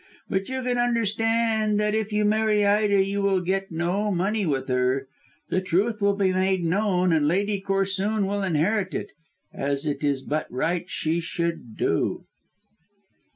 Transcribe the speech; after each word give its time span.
But 0.29 0.49
you 0.49 0.63
can 0.63 0.79
understand 0.79 1.79
that 1.79 1.93
if 1.93 2.11
you 2.11 2.25
marry 2.25 2.65
Ida 2.65 3.03
you 3.05 3.21
will 3.21 3.39
get 3.39 3.71
no 3.71 4.09
money 4.11 4.47
with 4.47 4.67
her. 4.67 5.07
The 5.49 5.61
truth 5.61 6.01
will 6.01 6.15
be 6.15 6.33
made 6.33 6.63
known 6.63 7.13
and 7.13 7.27
Lady 7.27 7.61
Corsoon 7.61 8.25
will 8.25 8.41
inherit 8.41 8.95
it, 8.95 9.11
as 9.53 9.85
it 9.85 10.03
is 10.03 10.23
but 10.23 10.51
right 10.51 10.89
she 10.89 11.19
should 11.19 11.77
do." 11.77 12.25